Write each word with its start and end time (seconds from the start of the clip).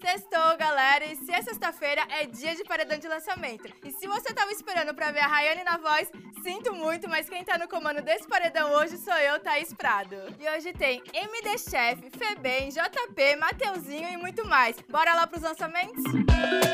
Sextou, 0.00 0.56
galera, 0.58 1.06
e 1.06 1.16
se 1.16 1.32
é 1.32 1.40
sexta-feira 1.40 2.02
é 2.10 2.26
dia 2.26 2.54
de 2.54 2.62
paredão 2.64 2.98
de 2.98 3.08
lançamento. 3.08 3.66
E 3.82 3.90
se 3.92 4.06
você 4.06 4.32
tava 4.34 4.52
esperando 4.52 4.94
pra 4.94 5.10
ver 5.10 5.20
a 5.20 5.26
Rayane 5.26 5.64
na 5.64 5.78
voz, 5.78 6.10
sinto 6.42 6.74
muito, 6.74 7.08
mas 7.08 7.30
quem 7.30 7.42
tá 7.42 7.56
no 7.56 7.66
comando 7.66 8.02
desse 8.02 8.28
paredão 8.28 8.72
hoje 8.72 8.98
sou 8.98 9.14
eu, 9.14 9.40
Thaís 9.40 9.72
Prado. 9.72 10.16
E 10.38 10.48
hoje 10.50 10.72
tem 10.74 11.02
MD 11.14 11.58
Chef, 11.58 12.10
Febem, 12.10 12.68
JP, 12.68 13.36
Mateuzinho 13.36 14.08
e 14.08 14.16
muito 14.18 14.46
mais. 14.46 14.76
Bora 14.88 15.14
lá 15.14 15.26
pros 15.26 15.42
lançamentos? 15.42 16.04
lançamento 16.04 16.65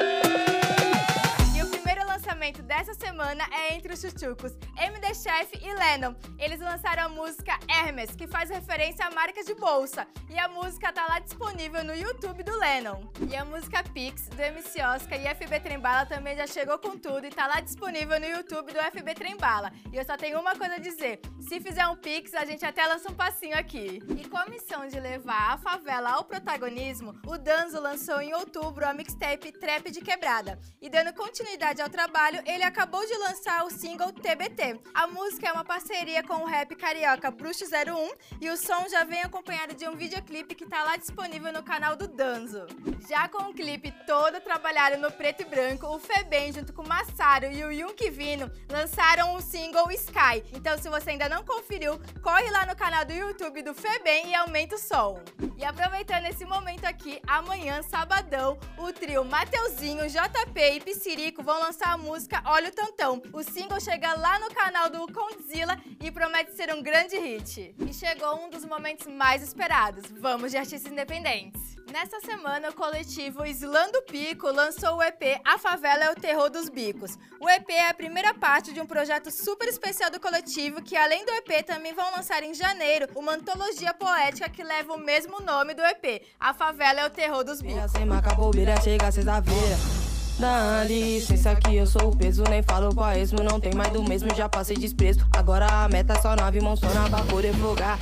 semana 3.23 3.49
é 3.53 3.75
entre 3.75 3.93
os 3.93 4.01
chuchucos 4.01 4.53
MD 4.77 5.15
Chef 5.15 5.53
e 5.63 5.73
Lennon. 5.75 6.15
Eles 6.39 6.59
lançaram 6.59 7.05
a 7.05 7.09
música 7.09 7.57
Hermes, 7.69 8.17
que 8.17 8.27
faz 8.27 8.51
referência 8.51 9.07
à 9.07 9.11
marca 9.13 9.45
de 9.45 9.55
bolsa. 9.55 10.07
E 10.29 10.37
a 10.37 10.49
música 10.49 10.93
tá 10.93 11.07
lá 11.07 11.21
disponível 11.21 11.85
no 11.85 11.95
YouTube 11.95 12.43
do 12.43 12.59
Lennon. 12.59 13.01
E 13.31 13.37
a 13.37 13.45
música 13.45 13.85
Pix, 13.85 14.29
do 14.29 14.41
MC 14.41 14.83
Oscar 14.83 15.21
e 15.21 15.35
FB 15.35 15.61
Trembala 15.61 16.05
também 16.05 16.37
já 16.37 16.49
chegou 16.49 16.79
com 16.79 16.99
tudo 16.99 17.25
e 17.25 17.31
tá 17.31 17.47
lá 17.47 17.61
disponível 17.61 18.19
no 18.19 18.27
YouTube 18.27 18.73
do 18.73 18.81
FB 18.81 19.15
Trembala. 19.15 19.73
E 19.93 19.97
eu 19.97 20.05
só 20.05 20.17
tenho 20.17 20.41
uma 20.41 20.57
coisa 20.57 20.75
a 20.75 20.79
dizer: 20.79 21.21
se 21.41 21.61
fizer 21.61 21.87
um 21.87 21.95
Pix, 21.95 22.35
a 22.35 22.45
gente 22.45 22.65
até 22.65 22.85
lança 22.87 23.09
um 23.09 23.15
passinho 23.15 23.57
aqui. 23.57 24.03
E 24.19 24.29
com 24.29 24.37
a 24.37 24.47
missão 24.47 24.89
de 24.89 24.99
levar 24.99 25.53
a 25.53 25.59
favela 25.59 26.11
ao 26.11 26.25
protagonismo, 26.25 27.15
o 27.25 27.39
Danzo 27.39 27.81
lançou 27.81 28.21
em 28.21 28.35
outubro 28.35 28.85
a 28.85 28.93
mixtape 28.93 29.53
Trap 29.53 29.91
de 29.93 30.01
Quebrada. 30.01 30.59
E 30.81 30.91
dando 30.91 31.15
continuidade 31.15 31.81
ao 31.81 31.89
trabalho, 31.89 32.33
trabalho, 32.33 32.43
ele 32.47 32.63
acabou 32.63 33.05
de 33.07 33.12
lançar 33.19 33.65
o 33.65 33.71
single 33.71 34.13
TBT. 34.13 34.81
A 34.95 35.07
música 35.07 35.49
é 35.49 35.53
uma 35.53 35.65
parceria 35.65 36.23
com 36.23 36.35
o 36.35 36.47
rap 36.47 36.75
carioca 36.75 37.31
Bruxo 37.31 37.65
01 37.65 38.13
e 38.41 38.51
o 38.51 38.57
som 38.57 38.89
já 38.89 39.05
vem 39.05 39.23
acompanhado 39.23 39.75
de 39.75 39.87
um 39.89 39.97
videoclipe 39.97 40.55
que 40.55 40.67
tá 40.67 40.83
lá 40.83 40.97
disponível 40.97 41.53
no 41.53 41.63
canal 41.63 41.97
do 41.97 42.09
Danzo. 42.09 42.67
Já 43.09 43.29
com 43.29 43.51
o 43.51 43.55
clipe 43.55 43.93
todo 44.07 44.41
trabalhado 44.41 44.99
no 44.99 45.11
preto 45.11 45.43
e 45.43 45.45
branco, 45.45 45.87
o 45.87 45.99
Febem 45.99 46.53
junto 46.53 46.73
com 46.73 46.83
o 46.83 46.89
Massaro 46.89 47.47
e 47.47 47.65
o 47.65 47.73
Yun 47.73 47.95
Vino 48.11 48.51
lançaram 48.71 49.35
o 49.35 49.41
single 49.41 49.91
Sky. 49.93 50.43
Então 50.55 50.77
se 50.79 50.89
você 50.89 51.11
ainda 51.11 51.29
não 51.29 51.45
conferiu, 51.45 52.01
corre 52.23 52.51
lá 52.51 52.67
no 52.67 52.77
canal 52.77 53.05
do 53.05 53.13
YouTube 53.13 53.63
do 53.63 53.75
Febem 53.75 54.29
e 54.31 54.35
aumenta 54.35 54.77
o 54.77 54.79
som. 54.79 55.23
E 55.57 55.65
aproveitando 55.65 56.27
esse 56.27 56.45
momento 56.45 56.85
aqui, 56.85 57.21
amanhã, 57.27 57.83
sabadão, 57.83 58.59
o 58.79 58.93
trio 58.93 59.25
Mateuzinho, 59.25 60.09
JP 60.09 60.61
e 60.61 60.81
Piscirico 60.81 61.43
vão 61.43 61.61
lançar 61.61 61.93
a 61.93 61.97
música 61.97 62.43
Olha 62.45 62.69
o 62.69 62.73
Tantão. 62.73 63.02
O 63.33 63.43
single 63.43 63.81
chega 63.81 64.15
lá 64.15 64.39
no 64.39 64.49
canal 64.55 64.89
do 64.89 65.13
Condzilla 65.13 65.77
e 66.01 66.09
promete 66.09 66.55
ser 66.55 66.73
um 66.73 66.81
grande 66.81 67.19
hit. 67.19 67.75
E 67.77 67.93
chegou 67.93 68.45
um 68.45 68.49
dos 68.49 68.65
momentos 68.65 69.09
mais 69.09 69.43
esperados. 69.43 70.05
Vamos 70.21 70.53
de 70.53 70.57
artistas 70.57 70.93
independentes. 70.93 71.77
Nessa 71.91 72.21
semana, 72.21 72.71
o 72.71 72.73
coletivo 72.73 73.45
Islando 73.45 74.01
Pico 74.03 74.47
lançou 74.53 74.99
o 74.99 75.03
EP 75.03 75.41
A 75.45 75.59
Favela 75.59 76.05
é 76.05 76.11
o 76.13 76.15
Terror 76.15 76.49
dos 76.49 76.69
Bicos. 76.69 77.19
O 77.41 77.51
EP 77.51 77.71
é 77.71 77.89
a 77.89 77.95
primeira 77.95 78.33
parte 78.35 78.73
de 78.73 78.81
um 78.81 78.87
projeto 78.87 79.33
super 79.33 79.69
especial 79.69 80.09
do 80.09 80.21
coletivo 80.21 80.81
que, 80.81 80.97
além 80.97 81.25
do 81.27 81.33
EP, 81.33 81.67
também 81.67 81.93
vão 81.93 82.09
lançar 82.13 82.45
em 82.45 82.55
janeiro 82.55 83.09
uma 83.17 83.35
antologia 83.35 83.93
poética 83.93 84.49
que 84.49 84.63
leva 84.63 84.95
o 84.95 84.99
mesmo 84.99 85.41
nome 85.41 85.75
do 85.75 85.83
EP. 85.83 86.23
A 86.39 86.55
Favela 86.55 87.01
é 87.01 87.07
o 87.07 87.11
Terror 87.11 87.43
dos 87.43 87.61
Bicos. 87.61 87.93
Dá 90.39 90.83
licença 90.85 91.55
que 91.55 91.77
eu 91.77 91.87
sou 91.87 92.09
o 92.09 92.17
peso, 92.17 92.43
nem 92.49 92.63
falo 92.63 92.93
pra 92.95 93.17
esmo, 93.17 93.43
não 93.43 93.61
tem 93.61 93.73
mais 93.75 93.93
do 93.93 94.03
mesmo, 94.03 94.35
já 94.35 94.49
passei 94.49 94.77
desprezo. 94.77 95.25
Agora 95.37 95.67
a 95.67 95.89
meta 95.89 96.15
é 96.15 96.21
só 96.21 96.35
nave 96.35 96.61
monsona 96.61 97.09
pra 97.09 97.23
poder 97.25 97.55
fogar. 97.55 97.99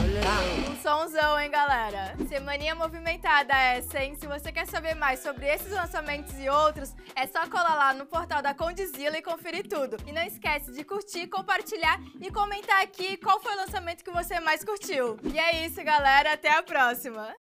Um 0.70 0.76
somzão, 0.76 1.38
hein, 1.38 1.50
galera? 1.50 2.16
Semaninha 2.28 2.74
movimentada 2.74 3.54
essa, 3.54 4.02
hein? 4.02 4.16
Se 4.18 4.26
você 4.26 4.50
quer 4.50 4.66
saber 4.66 4.94
mais 4.94 5.20
sobre 5.20 5.46
esses 5.46 5.70
lançamentos 5.70 6.32
e 6.38 6.48
outros, 6.48 6.94
é 7.14 7.26
só 7.26 7.46
colar 7.46 7.74
lá 7.74 7.92
no 7.92 8.06
portal 8.06 8.40
da 8.40 8.54
Condizila 8.54 9.18
e 9.18 9.22
conferir 9.22 9.68
tudo. 9.68 9.98
E 10.06 10.12
não 10.12 10.22
esquece 10.22 10.72
de 10.72 10.82
curtir, 10.82 11.26
compartilhar 11.26 12.00
e 12.20 12.30
comentar 12.30 12.82
aqui 12.82 13.18
qual 13.18 13.38
foi 13.40 13.52
o 13.52 13.56
lançamento 13.56 14.02
que 14.02 14.10
você 14.10 14.40
mais 14.40 14.64
curtiu. 14.64 15.18
E 15.24 15.38
é 15.38 15.66
isso, 15.66 15.82
galera. 15.84 16.32
Até 16.32 16.56
a 16.56 16.62
próxima! 16.62 17.34